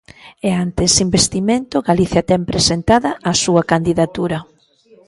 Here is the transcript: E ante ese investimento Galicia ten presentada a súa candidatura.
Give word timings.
E 0.47 0.49
ante 0.63 0.81
ese 0.87 1.01
investimento 1.07 1.85
Galicia 1.89 2.27
ten 2.29 2.41
presentada 2.51 3.09
a 3.31 3.33
súa 3.43 3.63
candidatura. 3.71 4.39